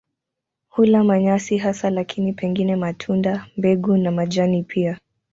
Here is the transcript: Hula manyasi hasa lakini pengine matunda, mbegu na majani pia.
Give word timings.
Hula 0.69 1.03
manyasi 1.03 1.57
hasa 1.57 1.89
lakini 1.89 2.33
pengine 2.33 2.75
matunda, 2.75 3.47
mbegu 3.57 3.97
na 3.97 4.11
majani 4.11 4.63
pia. 4.63 4.99